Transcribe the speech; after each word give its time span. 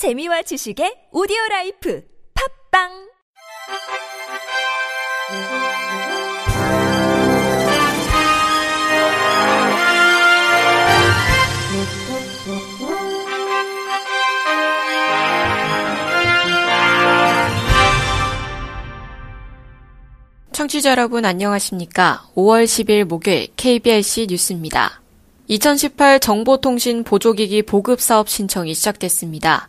재미와 0.00 0.40
지식의 0.40 1.08
오디오 1.12 1.36
라이프 1.50 2.02
팝빵 2.72 2.88
청취자 20.52 20.92
여러분 20.92 21.26
안녕하십니까? 21.26 22.26
5월 22.34 22.64
10일 22.64 23.04
목요일 23.04 23.48
KBRC 23.54 24.28
뉴스입니다. 24.30 25.02
2018 25.48 26.20
정보통신 26.20 27.04
보조기기 27.04 27.64
보급 27.64 28.00
사업 28.00 28.30
신청이 28.30 28.72
시작됐습니다. 28.72 29.68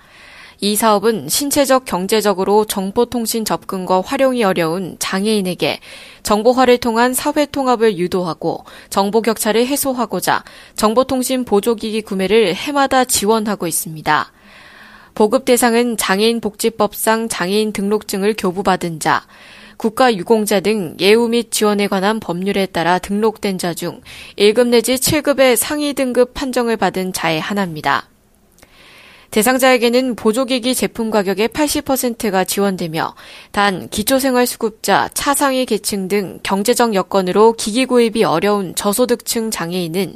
이 0.64 0.76
사업은 0.76 1.28
신체적 1.28 1.86
경제적으로 1.86 2.66
정보통신 2.66 3.46
접근과 3.46 4.02
활용이 4.02 4.44
어려운 4.44 4.96
장애인에게 5.00 5.80
정보화를 6.22 6.78
통한 6.78 7.16
사회 7.16 7.48
통합을 7.48 7.98
유도하고 7.98 8.64
정보 8.92 9.24
격차를 9.24 9.66
해소하고자 9.66 10.44
정보통신 10.76 11.46
보조기기 11.46 12.04
구매를 12.04 12.54
해마다 12.54 13.06
지원하고 13.06 13.66
있습니다. 13.66 14.32
보급 15.16 15.46
대상은 15.46 15.98
장애인 15.98 16.40
복지법상 16.42 17.28
장애인 17.28 17.74
등록증을 17.74 18.36
교부받은 18.38 19.00
자, 19.00 19.26
국가 19.78 20.14
유공자 20.14 20.60
등 20.60 20.96
예우 21.00 21.28
및 21.28 21.50
지원에 21.52 21.88
관한 21.88 22.20
법률에 22.20 22.68
따라 22.68 23.00
등록된 23.00 23.58
자 23.58 23.74
중 23.74 24.02
1급 24.38 24.68
내지 24.68 24.94
7급의 24.94 25.56
상위 25.56 25.96
등급 25.96 26.36
판정을 26.36 26.78
받은 26.78 27.14
자의 27.14 27.42
하나입니다. 27.42 28.11
대상자에게는 29.32 30.16
보조기기 30.16 30.76
제품 30.76 31.10
가격의 31.10 31.48
80%가 31.50 32.44
지원되며 32.44 33.16
단 33.52 33.88
기초생활수급자, 33.88 35.10
차상위 35.14 35.66
계층 35.66 36.10
등 36.10 36.40
경제적 36.44 36.94
여건으로 36.94 37.54
기기 37.54 37.86
구입이 37.86 38.26
어려운 38.26 38.76
저소득층 38.76 39.50
장애인은 39.50 40.16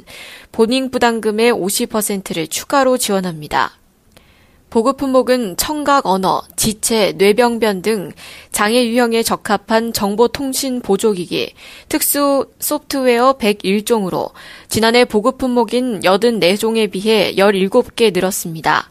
본인 0.52 0.90
부담금의 0.90 1.50
50%를 1.50 2.46
추가로 2.48 2.98
지원합니다. 2.98 3.72
보급 4.68 4.98
품목은 4.98 5.56
청각 5.56 6.04
언어, 6.04 6.42
지체, 6.56 7.12
뇌병변 7.16 7.80
등 7.80 8.12
장애 8.52 8.84
유형에 8.84 9.22
적합한 9.22 9.94
정보통신 9.94 10.82
보조기기, 10.82 11.54
특수 11.88 12.50
소프트웨어 12.58 13.38
101종으로 13.38 14.32
지난해 14.68 15.06
보급 15.06 15.38
품목인 15.38 16.00
84종에 16.00 16.90
비해 16.90 17.32
17개 17.36 18.12
늘었습니다. 18.12 18.90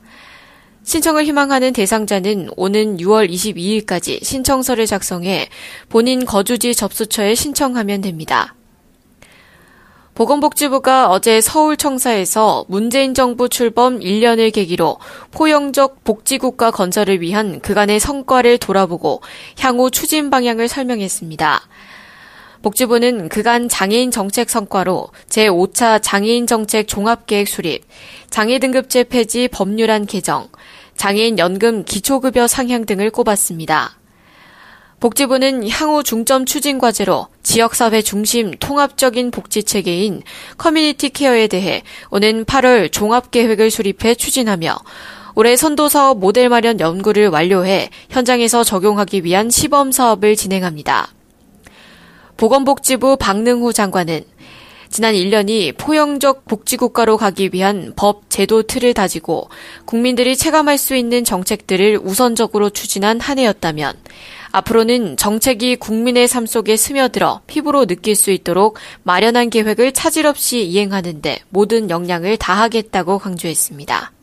신청을 0.86 1.26
희망하는 1.26 1.74
대상자는 1.74 2.52
오는 2.56 2.98
6월 2.98 3.28
22일까지 3.28 4.24
신청서를 4.24 4.86
작성해 4.86 5.50
본인 5.90 6.26
거주지 6.26 6.76
접수처에 6.76 7.34
신청하면 7.34 8.02
됩니다. 8.02 8.54
보건복지부가 10.14 11.10
어제 11.10 11.42
서울청사에서 11.42 12.66
문재인 12.70 13.16
정부 13.16 13.50
출범 13.50 14.00
1년을 14.00 14.54
계기로 14.54 15.00
포용적 15.32 16.04
복지국가 16.04 16.72
건설을 16.72 17.20
위한 17.20 17.60
그간의 17.60 18.00
성과를 18.00 18.60
돌아보고 18.60 19.22
향후 19.60 19.90
추진 19.90 20.30
방향을 20.30 20.68
설명했습니다. 20.68 21.62
복지부는 22.62 23.30
그간 23.30 23.70
장애인 23.70 24.10
정책 24.10 24.50
성과로 24.50 25.10
제5차 25.30 26.00
장애인 26.02 26.48
정책 26.48 26.88
종합계획 26.88 27.48
수립, 27.48 27.84
장애 28.30 28.58
등급제 28.58 29.04
폐지 29.04 29.48
법률안 29.48 30.08
개정, 30.08 30.48
장애인 30.98 31.40
연금 31.40 31.84
기초급여 31.84 32.48
상향 32.48 32.86
등을 32.86 33.10
꼽았습니다. 33.10 33.98
복지부는 35.00 35.70
향후 35.70 36.04
중점 36.04 36.46
추진 36.46 36.80
과제로 36.80 37.28
지역사회 37.44 38.02
중심 38.02 38.52
통합적인 38.60 39.30
복지 39.30 39.64
체계인 39.64 40.24
커뮤니티 40.58 41.10
케어에 41.10 41.48
대해 41.48 41.84
오는 42.10 42.46
8월 42.46 42.92
종합계획을 42.92 43.70
수립해 43.70 44.16
추진하며 44.16 44.78
올해 45.36 45.58
선도사업 45.58 46.20
모델 46.20 46.48
마련 46.48 46.80
연구를 46.80 47.28
완료해 47.28 47.90
현장에서 48.10 48.64
적용하기 48.64 49.26
위한 49.26 49.50
시범 49.50 49.92
사업을 49.92 50.38
진행합니다. 50.38 51.10
보건복지부 52.38 53.18
박능후 53.18 53.74
장관은 53.74 54.24
지난 54.90 55.14
1년이 55.14 55.78
포용적 55.78 56.46
복지국가로 56.46 57.18
가기 57.18 57.50
위한 57.54 57.94
법, 57.96 58.30
제도 58.30 58.64
틀을 58.64 58.94
다지고 58.94 59.50
국민들이 59.86 60.36
체감할 60.36 60.78
수 60.78 60.96
있는 60.96 61.24
정책들을 61.24 62.00
우선적으로 62.04 62.70
추진한 62.70 63.20
한 63.20 63.40
해였다면 63.40 63.96
앞으로는 64.52 65.18
정책이 65.18 65.76
국민의 65.76 66.28
삶 66.30 66.46
속에 66.46 66.78
스며들어 66.78 67.42
피부로 67.46 67.86
느낄 67.86 68.16
수 68.16 68.32
있도록 68.32 68.78
마련한 69.04 69.50
계획을 69.50 69.92
차질 69.92 70.26
없이 70.26 70.64
이행하는데 70.64 71.40
모든 71.50 71.90
역량을 71.90 72.38
다하겠다고 72.38 73.20
강조했습니다. 73.20 74.15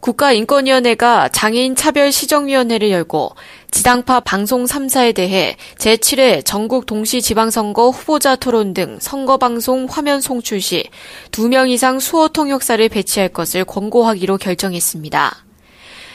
국가인권위원회가 0.00 1.28
장애인 1.28 1.74
차별 1.74 2.12
시정위원회를 2.12 2.90
열고 2.90 3.34
지당파 3.70 4.20
방송 4.20 4.64
3사에 4.64 5.14
대해 5.14 5.56
제7회 5.76 6.44
전국 6.44 6.86
동시 6.86 7.20
지방선거 7.20 7.90
후보자 7.90 8.36
토론 8.36 8.74
등 8.74 8.98
선거방송 9.00 9.86
화면 9.90 10.20
송출 10.20 10.60
시 10.60 10.88
2명 11.32 11.68
이상 11.70 11.98
수어 11.98 12.28
통역사를 12.28 12.88
배치할 12.88 13.30
것을 13.30 13.64
권고하기로 13.64 14.38
결정했습니다. 14.38 15.44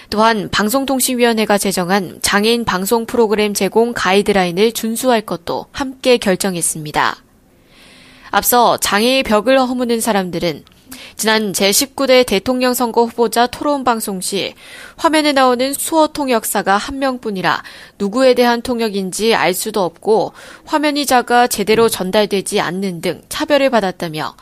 또한 0.10 0.48
방송통신위원회가 0.52 1.58
제정한 1.58 2.20
장애인 2.22 2.66
방송 2.66 3.06
프로그램 3.06 3.54
제공 3.54 3.94
가이드라인을 3.94 4.72
준수할 4.72 5.22
것도 5.22 5.66
함께 5.72 6.18
결정했습니다. 6.18 7.18
앞서 8.30 8.78
장애의 8.78 9.24
벽을 9.24 9.60
허무는 9.60 10.02
사람들은 10.02 10.66
지난 11.16 11.52
제19대 11.52 12.26
대통령 12.26 12.74
선거 12.74 13.06
후보자 13.06 13.48
토론 13.48 13.84
방송 13.84 14.22
시 14.22 14.54
화면에 14.98 15.32
나오는 15.32 15.74
수어 15.74 16.08
통역사가 16.08 16.78
한 16.78 17.00
명뿐이라 17.00 17.64
누구에 18.00 18.34
대한 18.34 18.62
통역인지 18.62 19.36
알 19.36 19.54
수도 19.54 19.84
없고 19.84 20.34
화면이 20.66 21.06
작아 21.06 21.48
제대로 21.48 21.90
전달되지 21.90 22.60
않는 22.60 23.02
등 23.02 23.22
차별을 23.30 23.70
받았다며 23.70 24.36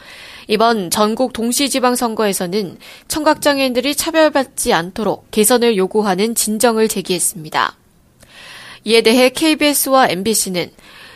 이번 0.47 0.89
전국 0.89 1.33
동시지방선거에서는 1.33 2.77
청각장애인들이 3.07 3.95
차별받지 3.95 4.73
않도록 4.73 5.29
개선을 5.31 5.77
요구하는 5.77 6.35
진정을 6.35 6.87
제기했습니다. 6.87 7.77
이에 8.83 9.01
대해 9.01 9.29
KBS와 9.29 10.09
MBC는 10.09 10.71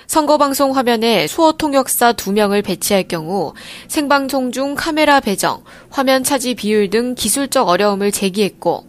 선거방송 0.07 0.75
화면에 0.75 1.27
수어 1.27 1.53
통역사 1.53 2.13
2명을 2.13 2.63
배치할 2.63 3.07
경우 3.07 3.53
생방송 3.87 4.51
중 4.51 4.75
카메라 4.75 5.19
배정, 5.19 5.63
화면 5.89 6.23
차지 6.23 6.55
비율 6.55 6.89
등 6.89 7.15
기술적 7.15 7.67
어려움을 7.67 8.11
제기했고 8.11 8.85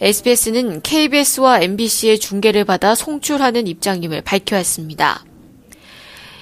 SBS는 0.00 0.82
KBS와 0.82 1.60
MBC의 1.60 2.18
중계를 2.18 2.64
받아 2.64 2.94
송출하는 2.94 3.66
입장임을 3.66 4.22
밝혀왔습니다. 4.22 5.24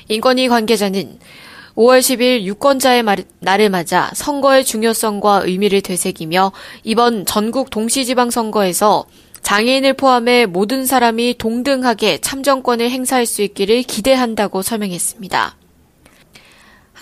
인권위 0.09 0.49
관계자는 0.49 1.19
5월 1.77 2.01
10일 2.01 2.43
유권자의 2.43 3.05
날을 3.41 3.71
맞아 3.71 4.11
선거의 4.15 4.65
중요성과 4.65 5.43
의미를 5.45 5.81
되새기며 5.81 6.53
이번 6.85 7.25
전국 7.25 7.71
동시지방선거에서 7.71 9.07
장애인을 9.43 9.95
포함해 9.95 10.47
모든 10.47 10.87
사람이 10.87 11.37
동등하게 11.39 12.19
참정권을 12.19 12.91
행사할 12.91 13.27
수 13.27 13.43
있기를 13.43 13.83
기대한다고 13.83 14.63
설명했습니다. 14.63 15.57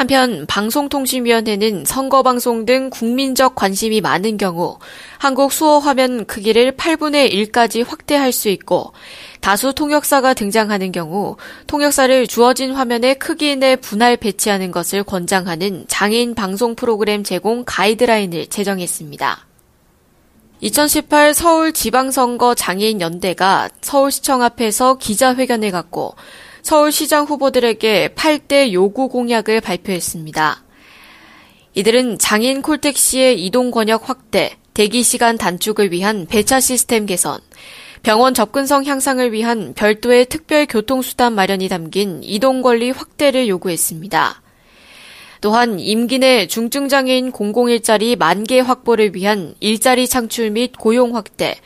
한편 0.00 0.46
방송통신위원회는 0.46 1.84
선거방송 1.84 2.64
등 2.64 2.88
국민적 2.88 3.54
관심이 3.54 4.00
많은 4.00 4.38
경우 4.38 4.78
한국 5.18 5.52
수어 5.52 5.78
화면 5.78 6.24
크기를 6.24 6.72
8분의 6.72 7.30
1까지 7.30 7.86
확대할 7.86 8.32
수 8.32 8.48
있고 8.48 8.94
다수 9.42 9.74
통역사가 9.74 10.32
등장하는 10.32 10.91
경우 10.91 11.36
통역사를 11.66 12.26
주어진 12.28 12.72
화면의 12.72 13.18
크기 13.18 13.56
내 13.56 13.76
분할 13.76 14.16
배치하는 14.16 14.70
것을 14.70 15.03
권장하는 15.03 15.84
장애인 15.86 16.34
방송 16.34 16.74
프로그램 16.74 17.22
제공 17.22 17.65
가이드라인을 17.66 18.47
제정했습니다. 18.47 19.49
2018 20.62 21.33
서울 21.33 21.72
지방선거 21.72 22.54
장애인 22.54 23.01
연대가 23.01 23.71
서울시청 23.80 24.42
앞에서 24.42 24.98
기자회견을 24.98 25.71
갖고 25.71 26.15
서울시장 26.62 27.24
후보들에게 27.24 28.09
8대 28.15 28.72
요구 28.72 29.09
공약을 29.09 29.62
발표했습니다. 29.62 30.62
이들은 31.74 32.18
장애인 32.18 32.60
콜택시의 32.60 33.42
이동 33.42 33.71
권역 33.71 34.10
확대, 34.10 34.57
대기 34.74 35.03
시간 35.03 35.39
단축을 35.39 35.92
위한 35.92 36.27
배차 36.27 36.60
시스템 36.60 37.06
개선, 37.06 37.41
병원 38.03 38.34
접근성 38.34 38.84
향상을 38.84 39.33
위한 39.33 39.72
별도의 39.74 40.27
특별 40.27 40.66
교통수단 40.66 41.34
마련이 41.34 41.71
담긴 41.71 42.21
이동 42.22 42.60
권리 42.60 42.91
확대를 42.91 43.48
요구했습니다. 43.48 44.42
또한 45.41 45.81
임기 45.81 46.19
내 46.19 46.47
중증장애인 46.47 47.33
공공일자리 47.33 48.16
만 48.16 48.45
개 48.45 48.60
확보를 48.60 49.15
위한 49.15 49.54
일자리 49.60 50.07
창출 50.09 50.51
및 50.51 50.72
고용 50.77 51.16
확대, 51.16 51.57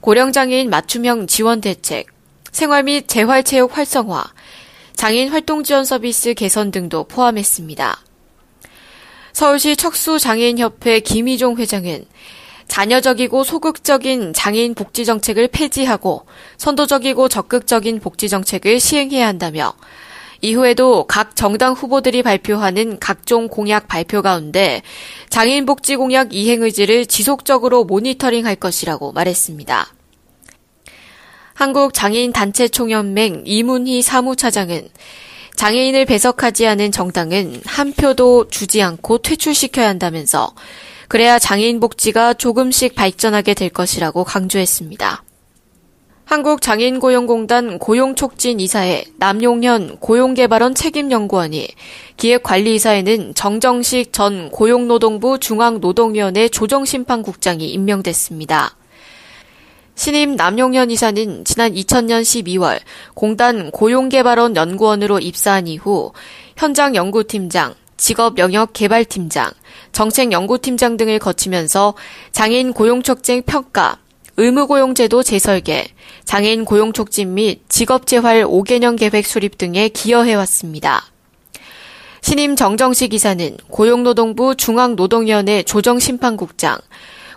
고령장애인 0.00 0.68
맞춤형 0.68 1.26
지원 1.26 1.60
대책, 1.60 2.06
생활 2.52 2.82
및 2.82 3.08
재활체육 3.08 3.76
활성화, 3.76 4.24
장애인 4.94 5.30
활동 5.30 5.64
지원 5.64 5.84
서비스 5.84 6.34
개선 6.34 6.70
등도 6.70 7.04
포함했습니다. 7.04 8.00
서울시 9.32 9.76
척수장애인협회 9.76 11.00
김희종 11.00 11.56
회장은 11.56 12.04
자녀적이고 12.68 13.44
소극적인 13.44 14.32
장애인 14.32 14.74
복지 14.74 15.04
정책을 15.04 15.48
폐지하고 15.48 16.26
선도적이고 16.56 17.28
적극적인 17.28 18.00
복지 18.00 18.28
정책을 18.28 18.80
시행해야 18.80 19.26
한다며 19.26 19.74
이후에도 20.40 21.04
각 21.06 21.36
정당 21.36 21.72
후보들이 21.72 22.22
발표하는 22.22 22.98
각종 22.98 23.48
공약 23.48 23.88
발표 23.88 24.22
가운데 24.22 24.82
장애인 25.30 25.66
복지 25.66 25.96
공약 25.96 26.34
이행 26.34 26.62
의지를 26.62 27.06
지속적으로 27.06 27.84
모니터링할 27.84 28.56
것이라고 28.56 29.12
말했습니다. 29.12 29.92
한국 31.54 31.94
장애인 31.94 32.32
단체 32.32 32.68
총연맹 32.68 33.44
이문희 33.46 34.02
사무차장은 34.02 34.88
장애인을 35.56 36.04
배석하지 36.04 36.66
않은 36.66 36.92
정당은 36.92 37.62
한 37.64 37.92
표도 37.92 38.48
주지 38.48 38.82
않고 38.82 39.18
퇴출시켜야 39.18 39.88
한다면서 39.88 40.52
그래야 41.08 41.38
장애인 41.38 41.80
복지가 41.80 42.34
조금씩 42.34 42.94
발전하게 42.94 43.54
될 43.54 43.68
것이라고 43.70 44.24
강조했습니다. 44.24 45.23
한국장애인고용공단 46.24 47.78
고용촉진 47.78 48.58
이사회 48.60 49.04
남용현 49.18 49.98
고용개발원 49.98 50.74
책임연구원이 50.74 51.68
기획관리이사에는 52.16 53.34
정정식 53.34 54.12
전 54.12 54.50
고용노동부 54.50 55.38
중앙노동위원회 55.38 56.48
조정심판국장이 56.48 57.68
임명됐습니다. 57.68 58.76
신임 59.96 60.34
남용현 60.34 60.90
이사는 60.90 61.44
지난 61.44 61.72
2000년 61.72 62.22
12월 62.22 62.80
공단 63.14 63.70
고용개발원 63.70 64.56
연구원으로 64.56 65.20
입사한 65.20 65.68
이후 65.68 66.12
현장 66.56 66.96
연구팀장, 66.96 67.74
직업 67.96 68.38
영역 68.38 68.72
개발팀장, 68.72 69.52
정책 69.92 70.32
연구팀장 70.32 70.96
등을 70.96 71.20
거치면서 71.20 71.94
장애인 72.32 72.72
고용촉진 72.72 73.42
평가, 73.46 73.98
의무고용제도 74.36 75.22
재설계, 75.22 75.86
장애인 76.24 76.64
고용 76.64 76.92
촉진 76.92 77.34
및 77.34 77.60
직업재활 77.68 78.44
5개년 78.44 78.98
계획 78.98 79.26
수립 79.26 79.58
등에 79.58 79.88
기여해왔습니다. 79.88 81.04
신임 82.20 82.56
정정식 82.56 83.14
이사는 83.14 83.56
고용노동부 83.68 84.56
중앙노동위원회 84.56 85.62
조정심판국장, 85.62 86.78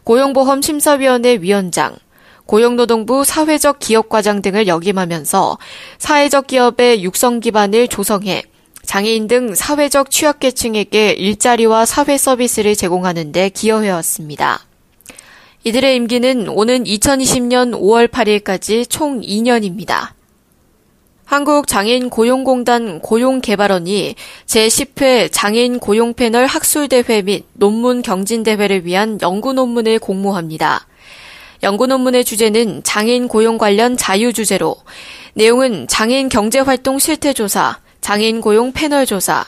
고용보험심사위원회 0.06 1.40
위원장, 1.42 1.96
고용노동부 2.46 3.26
사회적 3.26 3.80
기업과장 3.80 4.42
등을 4.42 4.68
역임하면서 4.68 5.58
사회적 6.00 6.48
기업의 6.48 7.04
육성 7.04 7.42
기반을 7.42 7.90
조성해 7.90 8.44
장애인 8.84 9.28
등 9.28 9.54
사회적 9.54 10.10
취약계층에게 10.10 11.12
일자리와 11.12 11.86
사회 11.86 12.18
서비스를 12.18 12.74
제공하는 12.74 13.34
데 13.34 13.50
기여해왔습니다. 13.50 14.67
이들의 15.68 15.98
임기는 15.98 16.48
오는 16.48 16.86
2020년 16.86 17.74
5월 17.74 18.08
8일까지 18.08 18.90
총 18.90 19.20
2년입니다. 19.20 20.12
한국장애인 21.26 22.10
고용공단 22.10 23.02
고용개발원이 23.02 24.16
제10회 24.46 25.30
장애인 25.30 25.80
고용패널 25.80 26.46
학술대회 26.46 27.22
및 27.24 27.44
논문 27.52 28.02
경진대회를 28.02 28.86
위한 28.86 29.20
연구 29.22 29.52
논문을 29.52 30.00
공모합니다. 30.00 30.88
연구 31.64 31.86
논문의 31.86 32.24
주제는 32.24 32.84
장애인 32.84 33.28
고용 33.28 33.58
관련 33.58 33.98
자유 33.98 34.32
주제로 34.32 34.78
내용은 35.34 35.86
장애인 35.90 36.30
경제활동 36.30 36.98
실태조사, 36.98 37.80
장애인 38.00 38.40
고용 38.40 38.72
패널 38.72 39.06
조사, 39.06 39.44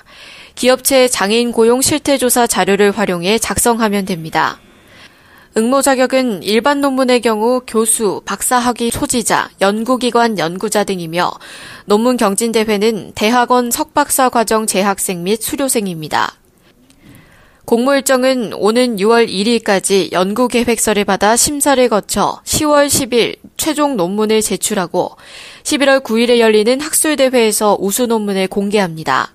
기업체 0.55 1.07
장애인 1.07 1.53
고용 1.53 1.79
실태조사 1.79 2.45
자료를 2.45 2.91
활용해 2.91 3.37
작성하면 3.37 4.03
됩니다. 4.03 4.59
응모 5.57 5.81
자격은 5.81 6.43
일반 6.43 6.79
논문의 6.79 7.21
경우 7.21 7.61
교수, 7.65 8.21
박사학위 8.23 8.91
소지자, 8.91 9.49
연구기관 9.59 10.37
연구자 10.37 10.83
등이며 10.83 11.31
논문 11.85 12.17
경진대회는 12.17 13.13
대학원 13.15 13.71
석박사 13.71 14.29
과정 14.29 14.67
재학생 14.67 15.23
및 15.23 15.41
수료생입니다. 15.41 16.35
공모 17.65 17.95
일정은 17.95 18.53
오는 18.53 18.97
6월 18.97 19.27
1일까지 19.27 20.11
연구 20.11 20.47
계획서를 20.47 21.03
받아 21.03 21.35
심사를 21.35 21.87
거쳐 21.89 22.41
10월 22.45 22.87
10일 22.87 23.37
최종 23.57 23.97
논문을 23.97 24.41
제출하고 24.41 25.17
11월 25.63 26.03
9일에 26.03 26.39
열리는 26.39 26.79
학술대회에서 26.79 27.77
우수 27.79 28.05
논문을 28.05 28.47
공개합니다. 28.47 29.33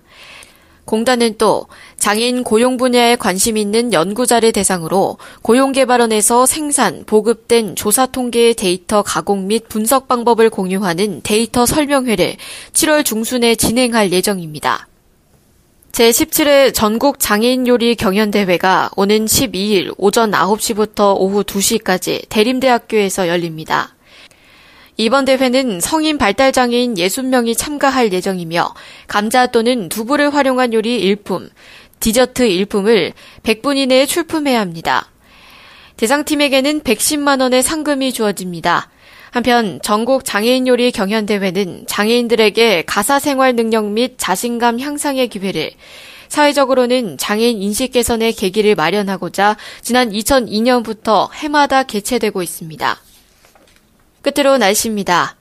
공단은 0.84 1.36
또 1.38 1.66
장애인 1.98 2.44
고용 2.44 2.76
분야에 2.76 3.16
관심 3.16 3.56
있는 3.56 3.92
연구자를 3.92 4.52
대상으로 4.52 5.18
고용개발원에서 5.42 6.46
생산, 6.46 7.04
보급된 7.06 7.76
조사 7.76 8.06
통계의 8.06 8.54
데이터 8.54 9.02
가공 9.02 9.46
및 9.46 9.68
분석 9.68 10.08
방법을 10.08 10.50
공유하는 10.50 11.20
데이터 11.22 11.66
설명회를 11.66 12.36
7월 12.72 13.04
중순에 13.04 13.54
진행할 13.54 14.12
예정입니다. 14.12 14.88
제17회 15.92 16.74
전국 16.74 17.20
장애인 17.20 17.68
요리 17.68 17.94
경연대회가 17.94 18.90
오는 18.96 19.26
12일 19.26 19.94
오전 19.96 20.32
9시부터 20.32 21.14
오후 21.16 21.44
2시까지 21.44 22.28
대림대학교에서 22.28 23.28
열립니다. 23.28 23.94
이번 24.96 25.24
대회는 25.24 25.80
성인 25.80 26.18
발달장애인 26.18 26.94
60명이 26.94 27.58
참가할 27.58 28.12
예정이며 28.12 28.74
감자 29.08 29.48
또는 29.48 29.88
두부를 29.88 30.32
활용한 30.32 30.72
요리 30.72 31.00
일품, 31.00 31.50
디저트 31.98 32.44
일품을 32.44 33.12
100분 33.42 33.76
이내에 33.76 34.06
출품해야 34.06 34.60
합니다. 34.60 35.10
대상팀에게는 35.96 36.82
110만 36.82 37.40
원의 37.40 37.62
상금이 37.64 38.12
주어집니다. 38.12 38.88
한편 39.32 39.80
전국 39.82 40.24
장애인 40.24 40.68
요리 40.68 40.92
경연 40.92 41.26
대회는 41.26 41.86
장애인들에게 41.88 42.84
가사 42.86 43.18
생활 43.18 43.56
능력 43.56 43.86
및 43.86 44.14
자신감 44.16 44.78
향상의 44.78 45.26
기회를 45.26 45.72
사회적으로는 46.28 47.18
장애인 47.18 47.60
인식 47.60 47.90
개선의 47.90 48.32
계기를 48.32 48.76
마련하고자 48.76 49.56
지난 49.82 50.10
2002년부터 50.10 51.32
해마다 51.32 51.82
개최되고 51.82 52.44
있습니다. 52.44 53.00
끝으로 54.24 54.56
날씨입니다. 54.56 55.36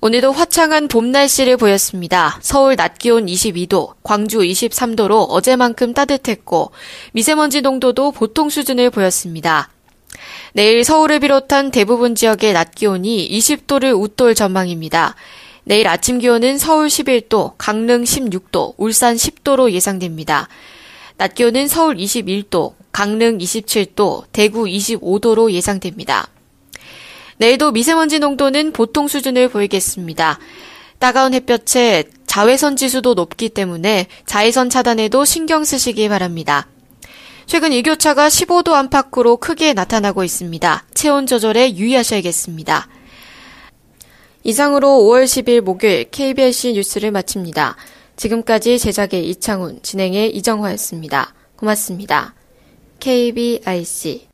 오늘도 0.00 0.32
화창한 0.32 0.88
봄 0.88 1.12
날씨를 1.12 1.56
보였습니다. 1.56 2.38
서울 2.40 2.76
낮 2.76 2.98
기온 2.98 3.26
22도, 3.26 3.94
광주 4.02 4.38
23도로 4.38 5.26
어제만큼 5.28 5.92
따뜻했고 5.92 6.70
미세먼지 7.12 7.60
농도도 7.60 8.12
보통 8.12 8.48
수준을 8.48 8.90
보였습니다. 8.90 9.70
내일 10.54 10.84
서울을 10.84 11.20
비롯한 11.20 11.70
대부분 11.70 12.14
지역의 12.14 12.54
낮 12.54 12.74
기온이 12.74 13.28
20도를 13.28 14.00
웃돌 14.00 14.34
전망입니다. 14.34 15.14
내일 15.64 15.86
아침 15.86 16.18
기온은 16.18 16.56
서울 16.56 16.86
11도, 16.86 17.54
강릉 17.58 18.04
16도, 18.04 18.74
울산 18.78 19.16
10도로 19.16 19.70
예상됩니다. 19.72 20.48
낮 21.18 21.34
기온은 21.34 21.68
서울 21.68 21.96
21도, 21.96 22.72
강릉 22.90 23.36
27도, 23.38 24.24
대구 24.32 24.64
25도로 24.64 25.50
예상됩니다. 25.50 26.28
내일도 27.38 27.72
미세먼지 27.72 28.18
농도는 28.18 28.72
보통 28.72 29.08
수준을 29.08 29.48
보이겠습니다. 29.48 30.38
따가운 30.98 31.34
햇볕에 31.34 32.04
자외선 32.26 32.76
지수도 32.76 33.14
높기 33.14 33.48
때문에 33.48 34.06
자외선 34.26 34.68
차단에도 34.68 35.24
신경 35.24 35.64
쓰시기 35.64 36.08
바랍니다. 36.08 36.68
최근 37.46 37.72
일교차가 37.72 38.28
15도 38.28 38.72
안팎으로 38.72 39.38
크게 39.38 39.72
나타나고 39.72 40.22
있습니다. 40.22 40.84
체온 40.92 41.26
조절에 41.26 41.76
유의하셔야겠습니다. 41.76 42.88
이상으로 44.44 44.88
5월 44.88 45.24
10일 45.24 45.62
목요일 45.62 46.10
KBS 46.10 46.68
뉴스를 46.68 47.10
마칩니다. 47.10 47.76
지금까지 48.16 48.78
제작의 48.78 49.28
이창훈, 49.30 49.80
진행의 49.82 50.36
이정화였습니다. 50.36 51.34
고맙습니다. 51.56 52.34
KBIC 53.00 54.28